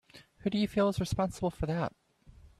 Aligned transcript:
Who 0.39 0.49
do 0.49 0.57
you 0.57 0.67
feel 0.67 0.89
is 0.89 0.99
responsible 0.99 1.51
for 1.51 1.67
that? 1.67 1.93